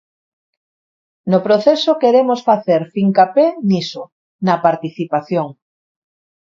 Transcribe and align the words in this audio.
No 1.31 1.39
proceso 1.47 1.99
queremos 2.03 2.39
facer 2.49 2.81
fincapé 2.95 3.45
niso, 3.69 4.03
na 4.45 4.55
participación. 4.65 5.47